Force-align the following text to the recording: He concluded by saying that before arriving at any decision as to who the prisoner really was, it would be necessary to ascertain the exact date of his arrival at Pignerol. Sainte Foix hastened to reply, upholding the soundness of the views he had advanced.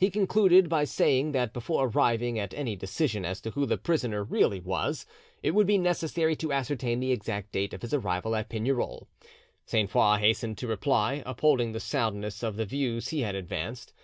He 0.00 0.10
concluded 0.10 0.68
by 0.68 0.82
saying 0.82 1.30
that 1.30 1.52
before 1.52 1.86
arriving 1.86 2.40
at 2.40 2.52
any 2.52 2.74
decision 2.74 3.24
as 3.24 3.40
to 3.42 3.52
who 3.52 3.66
the 3.66 3.78
prisoner 3.78 4.24
really 4.24 4.58
was, 4.58 5.06
it 5.44 5.52
would 5.52 5.68
be 5.68 5.78
necessary 5.78 6.34
to 6.34 6.52
ascertain 6.52 6.98
the 6.98 7.12
exact 7.12 7.52
date 7.52 7.72
of 7.72 7.82
his 7.82 7.94
arrival 7.94 8.34
at 8.34 8.48
Pignerol. 8.50 9.06
Sainte 9.66 9.90
Foix 9.90 10.16
hastened 10.16 10.58
to 10.58 10.66
reply, 10.66 11.22
upholding 11.24 11.70
the 11.70 11.78
soundness 11.78 12.42
of 12.42 12.56
the 12.56 12.66
views 12.66 13.10
he 13.10 13.20
had 13.20 13.36
advanced. 13.36 13.92